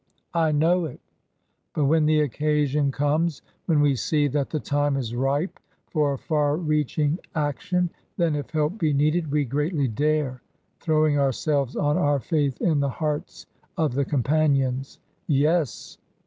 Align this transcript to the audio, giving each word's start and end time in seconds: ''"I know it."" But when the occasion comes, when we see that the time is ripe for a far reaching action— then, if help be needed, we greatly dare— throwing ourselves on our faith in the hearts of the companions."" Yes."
''"I 0.33 0.51
know 0.51 0.85
it."" 0.85 0.99
But 1.75 1.85
when 1.85 2.07
the 2.07 2.21
occasion 2.21 2.91
comes, 2.91 3.43
when 3.67 3.81
we 3.81 3.95
see 3.95 4.27
that 4.29 4.49
the 4.49 4.59
time 4.59 4.97
is 4.97 5.13
ripe 5.13 5.59
for 5.91 6.11
a 6.13 6.17
far 6.17 6.57
reaching 6.57 7.19
action— 7.35 7.91
then, 8.17 8.35
if 8.35 8.49
help 8.49 8.79
be 8.79 8.93
needed, 8.93 9.29
we 9.29 9.45
greatly 9.45 9.87
dare— 9.87 10.41
throwing 10.81 11.19
ourselves 11.19 11.75
on 11.75 11.99
our 11.99 12.19
faith 12.19 12.59
in 12.59 12.79
the 12.79 12.89
hearts 12.89 13.45
of 13.77 13.93
the 13.93 14.03
companions."" 14.05 14.97
Yes." 15.27 15.99